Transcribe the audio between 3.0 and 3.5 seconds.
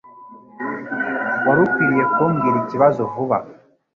vuba